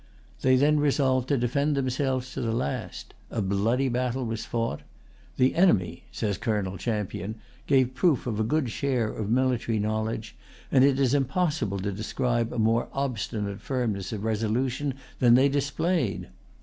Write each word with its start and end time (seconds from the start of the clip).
They 0.41 0.55
then 0.55 0.79
resolved 0.79 1.27
to 1.27 1.37
defend 1.37 1.77
themselves 1.77 2.33
to 2.33 2.41
the 2.41 2.53
last. 2.55 3.13
A 3.29 3.39
bloody 3.39 3.87
battle 3.87 4.25
was 4.25 4.45
fought. 4.45 4.79
"The 5.37 5.53
enemy," 5.53 6.05
says 6.11 6.39
Colonel 6.39 6.75
Champion, 6.79 7.35
"gave 7.67 7.93
proof 7.93 8.25
of 8.25 8.39
a 8.39 8.43
good 8.43 8.71
share 8.71 9.09
of 9.13 9.29
military 9.29 9.77
knowledge; 9.77 10.35
and 10.71 10.83
it 10.83 10.99
is 10.99 11.13
impossible 11.13 11.77
to 11.81 11.91
describe 11.91 12.51
a 12.51 12.57
more 12.57 12.87
obstinate 12.93 13.61
firmness 13.61 14.11
of 14.11 14.23
resolution 14.23 14.95
than 15.19 15.35
they 15.35 15.47
displayed." 15.49 16.29